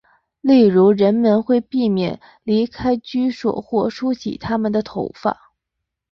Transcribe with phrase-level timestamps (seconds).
[0.41, 5.51] 例如人们会避免离开居所或梳洗他们的头发。